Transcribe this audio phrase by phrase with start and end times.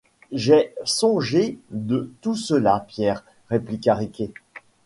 [0.31, 1.75] J'ai songé à
[2.21, 4.31] tout cela Pierre, répliqua Riquet.